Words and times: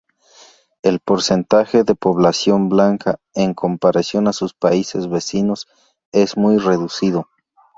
El 0.81 0.99
porcentaje 0.99 1.83
de 1.83 1.93
población 1.93 2.69
blanca, 2.69 3.19
en 3.35 3.53
comparación 3.53 4.27
a 4.27 4.33
sus 4.33 4.55
países 4.55 5.07
vecinos, 5.07 5.67
es 6.11 6.37
muy 6.37 6.57
reducido. 6.57 7.27